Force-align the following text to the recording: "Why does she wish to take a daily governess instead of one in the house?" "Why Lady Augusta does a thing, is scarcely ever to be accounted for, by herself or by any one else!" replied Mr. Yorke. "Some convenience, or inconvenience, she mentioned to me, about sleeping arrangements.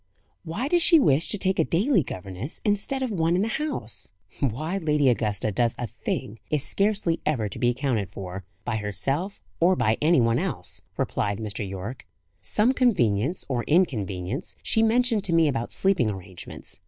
"Why 0.43 0.67
does 0.67 0.81
she 0.81 0.99
wish 0.99 1.29
to 1.29 1.37
take 1.37 1.59
a 1.59 1.63
daily 1.63 2.01
governess 2.01 2.59
instead 2.65 3.03
of 3.03 3.11
one 3.11 3.35
in 3.35 3.43
the 3.43 3.47
house?" 3.61 4.11
"Why 4.39 4.79
Lady 4.79 5.09
Augusta 5.09 5.51
does 5.51 5.75
a 5.77 5.85
thing, 5.85 6.39
is 6.49 6.63
scarcely 6.65 7.19
ever 7.23 7.47
to 7.47 7.59
be 7.59 7.69
accounted 7.69 8.09
for, 8.09 8.43
by 8.65 8.77
herself 8.77 9.43
or 9.59 9.75
by 9.75 9.99
any 10.01 10.19
one 10.19 10.39
else!" 10.39 10.81
replied 10.97 11.37
Mr. 11.37 11.69
Yorke. 11.69 12.07
"Some 12.41 12.73
convenience, 12.73 13.45
or 13.47 13.63
inconvenience, 13.65 14.55
she 14.63 14.81
mentioned 14.81 15.23
to 15.25 15.33
me, 15.33 15.47
about 15.47 15.71
sleeping 15.71 16.09
arrangements. 16.09 16.79